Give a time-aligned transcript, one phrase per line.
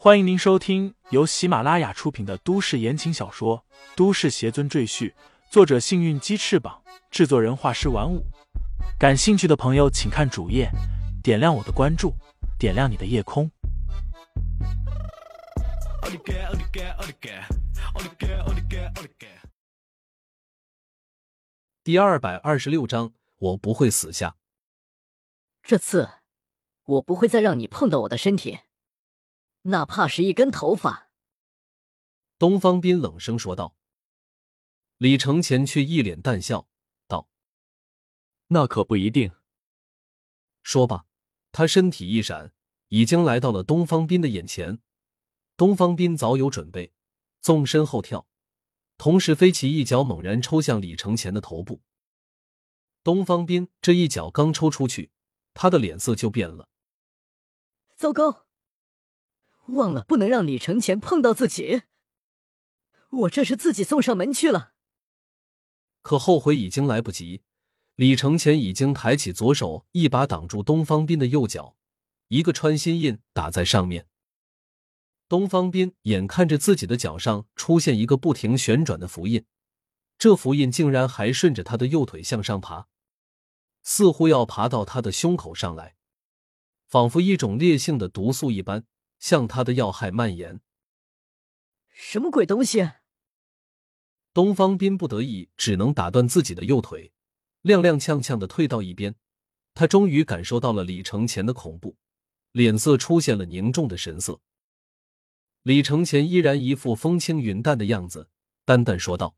[0.00, 3.64] 欢迎您收听由喜马拉雅出品的都市言情小说
[3.96, 5.10] 《都市邪尊赘婿》，
[5.50, 8.24] 作者：幸运鸡翅膀，制作人：画师玩五。
[8.96, 10.70] 感兴趣的朋友，请看主页，
[11.20, 12.14] 点亮我的关注，
[12.56, 13.50] 点亮你的夜空。
[21.82, 24.36] 第二百二十六章，我不会死下。
[25.60, 26.08] 这次，
[26.84, 28.60] 我不会再让你碰到我的身体。
[29.68, 31.10] 哪怕是一根头发，
[32.38, 33.76] 东方斌冷声说道。
[34.96, 36.68] 李承前却一脸淡笑
[37.06, 37.28] 道
[38.48, 39.30] ：“那可不一定。”
[40.64, 41.04] 说罢，
[41.52, 42.54] 他身体一闪，
[42.88, 44.80] 已经来到了东方斌的眼前。
[45.56, 46.94] 东方斌早有准备，
[47.42, 48.26] 纵身后跳，
[48.96, 51.82] 同时飞起一脚，猛然抽向李承前的头部。
[53.04, 55.12] 东方斌这一脚刚抽出去，
[55.52, 56.70] 他的脸色就变了。
[57.96, 58.47] 糟糕！
[59.68, 61.82] 忘了不能让李承前碰到自己，
[63.10, 64.72] 我这是自己送上门去了。
[66.02, 67.42] 可后悔已经来不及，
[67.96, 71.76] 李承前已经抬起左手，一把挡住东方斌的右脚，
[72.28, 74.06] 一个穿心印打在上面。
[75.28, 79.44] 东方斌眼看着自己的脚上出现一个不停旋转的符印，
[80.16, 82.88] 这符印竟然还顺着他的右腿向上爬，
[83.82, 85.96] 似乎要爬到他的胸口上来，
[86.86, 88.86] 仿佛一种烈性的毒素一般。
[89.18, 90.60] 向他的要害蔓延，
[91.88, 92.90] 什么鬼东西？
[94.32, 97.12] 东方斌不得已，只能打断自己的右腿，
[97.62, 99.16] 踉踉跄跄的退到一边。
[99.74, 101.96] 他终于感受到了李承前的恐怖，
[102.52, 104.40] 脸色出现了凝重的神色。
[105.62, 108.30] 李承前依然一副风轻云淡的样子，
[108.64, 109.36] 淡淡说道：“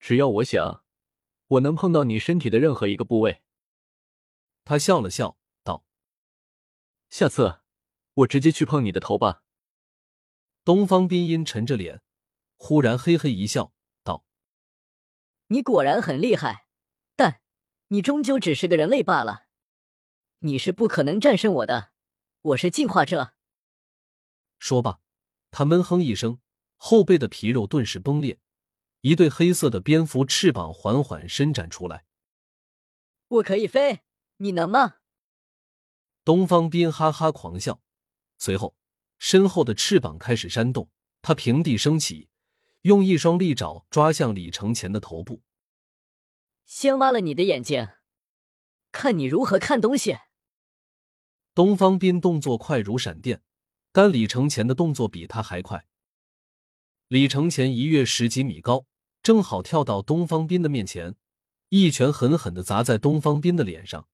[0.00, 0.84] 只要我想，
[1.46, 3.42] 我能碰到你身体的任何一个部位。”
[4.64, 5.84] 他笑了笑，道
[7.10, 7.60] ：“下次。”
[8.14, 9.42] 我直接去碰你的头吧。
[10.64, 12.00] 东方斌阴沉着脸，
[12.56, 14.24] 忽然嘿嘿一笑，道
[15.48, 16.66] ：“你果然很厉害，
[17.16, 17.40] 但
[17.88, 19.46] 你终究只是个人类罢了。
[20.38, 21.92] 你是不可能战胜我的，
[22.40, 23.34] 我是进化者。”
[24.58, 25.00] 说罢，
[25.50, 26.40] 他闷哼一声，
[26.76, 28.40] 后背的皮肉顿时崩裂，
[29.02, 32.06] 一对黑色的蝙蝠翅膀缓缓伸展出来。
[33.28, 34.00] 我可以飞，
[34.38, 34.96] 你能吗？
[36.24, 37.83] 东方斌哈哈狂笑。
[38.44, 38.76] 随后，
[39.18, 40.90] 身后的翅膀开始扇动，
[41.22, 42.28] 他平地升起，
[42.82, 45.40] 用一双利爪抓向李承前的头部。
[46.66, 47.88] 先挖了你的眼睛，
[48.92, 50.18] 看你如何看东西。
[51.54, 53.42] 东方斌动作快如闪电，
[53.92, 55.86] 但李承前的动作比他还快。
[57.08, 58.84] 李承前一跃十几米高，
[59.22, 61.16] 正好跳到东方斌的面前，
[61.70, 64.06] 一拳狠狠的砸在东方斌的脸上。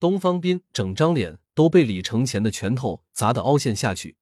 [0.00, 4.16] 东方斌整张脸都被李承前的拳头砸得凹陷下去，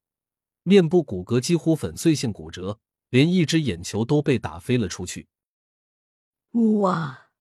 [0.63, 2.79] 面部骨骼几乎粉碎性骨折，
[3.09, 5.27] 连一只眼球都被打飞了出去。
[6.81, 7.31] 哇！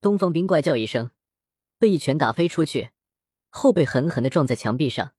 [0.00, 1.10] 东方斌怪叫一声，
[1.78, 2.90] 被一拳打飞出去，
[3.50, 5.14] 后背狠狠的撞在墙壁上。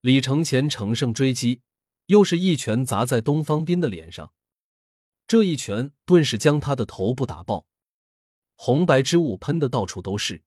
[0.00, 1.62] 李承前乘胜追击，
[2.06, 4.32] 又是一拳砸在东方斌的脸上，
[5.26, 7.66] 这一拳顿时将他的头部打爆，
[8.54, 10.42] 红白之物喷的到处都是。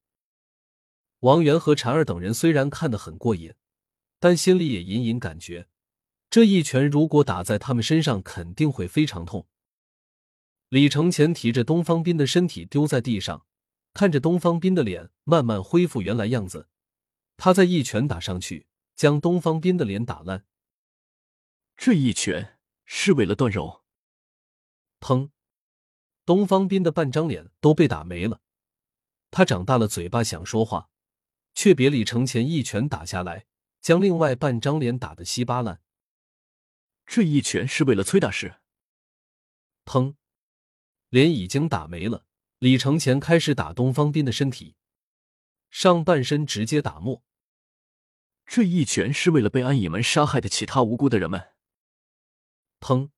[1.20, 3.54] 王源和婵儿等人虽然看得很过瘾，
[4.20, 5.68] 但心里也隐隐感觉，
[6.30, 9.48] 这一拳如果打在他们身上，肯定会非常痛。
[10.70, 13.46] 李承前提着东方斌的身体丢在地上，
[13.94, 16.68] 看着东方斌的脸慢慢恢复原来样子，
[17.38, 20.46] 他再一拳打上去，将东方斌的脸打烂。
[21.78, 23.84] 这一拳是为了断肉。
[25.00, 25.30] 砰！
[26.26, 28.42] 东方斌的半张脸都被打没了，
[29.30, 30.90] 他长大了嘴巴想说话。
[31.56, 33.48] 却别李承前一拳打下来，
[33.82, 35.82] 将另外半张脸打得稀巴烂。
[37.06, 38.58] 这一拳是为了崔大师。
[39.86, 40.16] 砰！
[41.10, 42.26] 脸已经打没了。
[42.60, 44.76] 李承前开始打东方斌的身体，
[45.70, 47.24] 上半身直接打没。
[48.46, 51.54] 这一拳是为了被安以门杀害的其他无辜的人们。
[52.80, 53.10] 砰！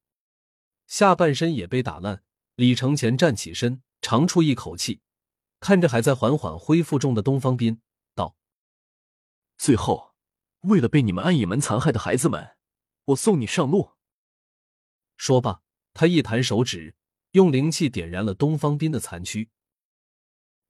[0.86, 2.24] 下半身也被打烂。
[2.56, 5.02] 李承前站起身，长出一口气，
[5.60, 7.82] 看着还在缓缓恢复中的东方斌。
[9.58, 10.14] 最后，
[10.62, 12.56] 为了被你们暗影门残害的孩子们，
[13.06, 13.94] 我送你上路。
[15.18, 15.62] 说罢，
[15.94, 16.96] 他一弹手指，
[17.32, 19.50] 用灵气点燃了东方斌的残躯。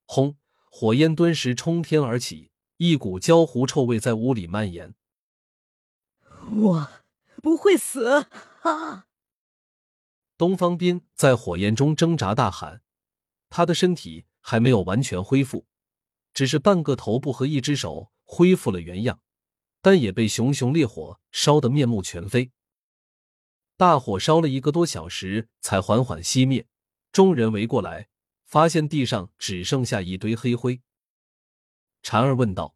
[0.06, 0.38] 轰！
[0.70, 4.94] 火焰顿时冲天而起，一股焦糊臭味在屋里蔓延。
[6.52, 6.90] 我
[7.42, 8.28] 不会死
[8.62, 9.08] 啊！
[10.38, 12.84] 东方斌在火焰中挣扎大喊，
[13.50, 15.66] 他的身体还没有完全恢复，
[16.34, 18.12] 只是半个头部和一只手。
[18.28, 19.22] 恢复了原样，
[19.82, 22.52] 但也被熊熊烈火烧得面目全非。
[23.78, 26.68] 大火烧了一个多小时，才缓缓熄灭。
[27.12, 28.10] 众人围过来，
[28.46, 30.82] 发现地上只剩下一堆黑灰。
[32.04, 32.76] 蝉儿问道：“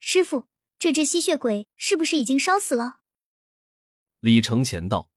[0.00, 0.48] 师傅，
[0.78, 3.00] 这只吸血鬼是不是已经烧死了？”
[4.20, 5.10] 李承前道：“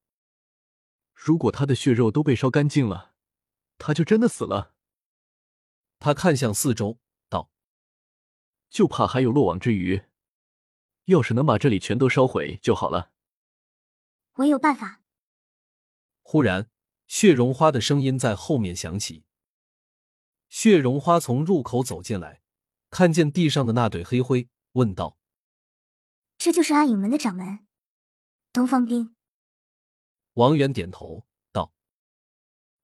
[1.13, 3.13] 如果他的血肉都被烧干净了，
[3.77, 4.73] 他就真的死了。”
[5.99, 6.99] 他看向四周，道
[8.73, 10.01] ：“就怕还有落网之鱼。
[11.05, 13.11] 要是能把这里全都烧毁就好了。”
[14.37, 15.03] 我有办法。
[16.23, 16.71] 忽然，
[17.05, 19.25] 血绒花的声音在后面响起。
[20.49, 22.41] 血绒花从入口走进来，
[22.89, 25.19] 看见地上的那堆黑灰，问道
[26.39, 27.67] ：“这就是暗影门的掌门，
[28.51, 29.15] 东方冰。”
[30.33, 31.75] 王源点头道：“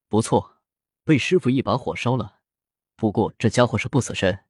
[0.07, 0.61] 不错，
[1.03, 2.41] 被师傅一把火烧了。
[2.95, 4.45] 不过这家伙是不死身，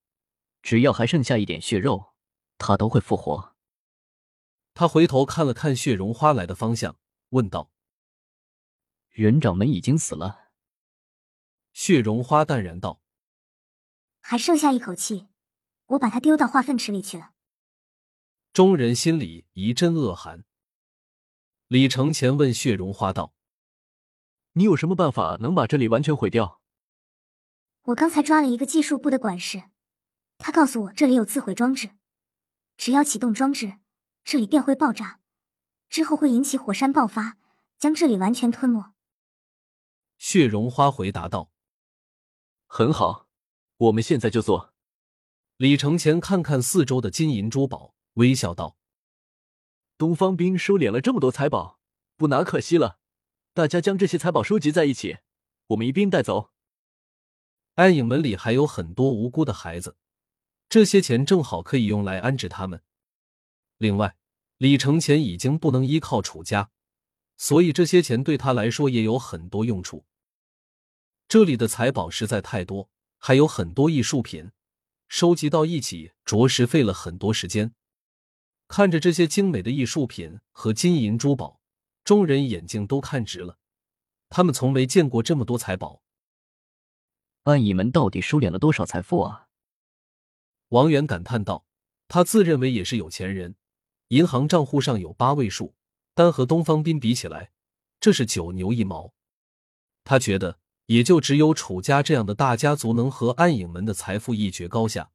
[0.61, 2.13] 只要还剩下一点血肉，
[2.57, 3.55] 他都会复活。”
[4.73, 6.97] 他回头看了看血绒花来的方向，
[7.29, 7.71] 问道
[9.15, 10.51] ：“元掌门已经死了？”
[11.73, 13.01] 血绒花淡然道
[14.21, 15.27] ：“还剩下一口气，
[15.87, 17.31] 我把他丢到化粪池里去了。”
[18.53, 20.45] 众人心里一阵恶寒。
[21.67, 23.33] 李承前问血绒花道
[24.53, 26.61] ：“你有什么办法能把这里完全毁掉？”
[27.83, 29.63] 我刚才抓了一个技术部的管事，
[30.39, 31.91] 他告诉我这里有自毁装置，
[32.75, 33.77] 只要启动装置。
[34.23, 35.21] 这里便会爆炸，
[35.89, 37.37] 之后会引起火山爆发，
[37.79, 38.93] 将这里完全吞没。
[40.17, 41.51] 血绒花回答道
[42.67, 43.27] ：“很好，
[43.77, 44.73] 我们现在就做。”
[45.57, 48.77] 李承前看看四周的金银珠宝，微笑道
[49.97, 51.79] ：“东方兵收敛了这么多财宝，
[52.15, 52.99] 不拿可惜了。
[53.53, 55.17] 大家将这些财宝收集在一起，
[55.67, 56.51] 我们一并带走。
[57.75, 59.97] 暗影门里还有很多无辜的孩子，
[60.69, 62.81] 这些钱正好可以用来安置他们。
[63.77, 64.15] 另外。”
[64.59, 66.69] 李承前已经不能依靠楚家，
[67.37, 70.03] 所以这些钱对他来说也有很多用处。
[71.29, 74.51] 这里的财宝实在太多，还有很多艺术品，
[75.07, 77.73] 收集到一起着实费了很多时间。
[78.67, 81.61] 看着这些精美的艺术品和金银珠宝，
[82.03, 83.57] 众人眼睛都看直了。
[84.27, 86.01] 他们从没见过这么多财宝。
[87.43, 89.47] 暗影门到底收敛了多少财富啊？
[90.69, 91.65] 王源感叹道
[92.07, 93.55] ：“他自认为也是有钱人。”
[94.09, 95.75] 银行账户上有八位数，
[96.15, 97.51] 但和东方斌比起来，
[97.99, 99.13] 这是九牛一毛。
[100.03, 100.57] 他觉得
[100.87, 105.11] 也就只有楚家这样的大家族能和暗影门的财富一决高下。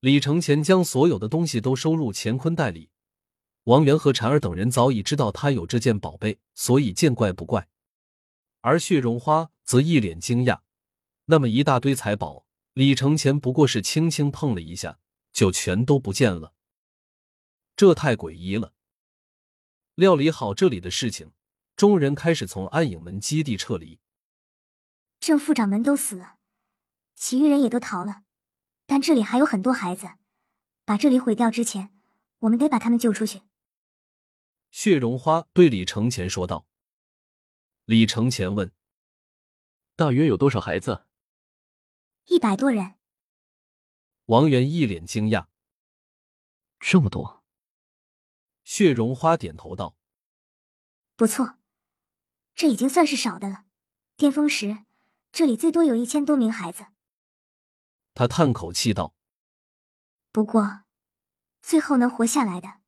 [0.00, 2.88] 李承前将所有的东西都收入乾坤袋里。
[3.64, 7.68] 王源和婵儿等人早已知道他有这件宝贝，所以见怪不怪。
[8.62, 10.60] 而血绒花则一脸惊讶：
[11.26, 12.45] 那么一大堆财宝，
[12.76, 14.98] 李承前不过是轻轻碰了一下，
[15.32, 16.52] 就全都不见了。
[17.74, 18.74] 这太诡异了。
[19.94, 21.32] 料理好这里的事情，
[21.74, 23.98] 众人开始从暗影门基地撤离。
[25.18, 26.36] 正副掌门都死了，
[27.14, 28.24] 其余人也都逃了，
[28.84, 30.10] 但这里还有很多孩子。
[30.84, 31.98] 把这里毁掉之前，
[32.40, 33.40] 我们得把他们救出去。
[34.70, 36.66] 血绒花对李承前说道。
[37.86, 38.70] 李承前问
[39.96, 41.04] ：“大约有多少孩子？”
[42.26, 42.94] 一百多人。
[44.26, 45.46] 王源一脸惊讶
[46.80, 47.44] ：“这么多？”
[48.64, 49.96] 血绒花点头道
[51.16, 51.58] ：“不错，
[52.54, 53.64] 这已经算是少的了。
[54.16, 54.84] 巅峰时，
[55.30, 56.86] 这里最多有一千多名孩子。”
[58.14, 59.14] 他叹口气道
[60.32, 60.84] ：“不过，
[61.62, 62.80] 最后能活下来的，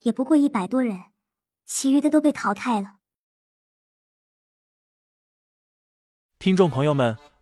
[0.00, 1.12] 也不过一百多人，
[1.64, 2.98] 其余的都被淘汰了。”
[6.38, 7.16] 听众朋友们，